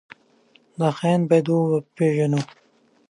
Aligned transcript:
دا 0.79 0.87
خاين 0.97 1.21
بايد 1.29 1.47
وپېژنو. 1.53 2.41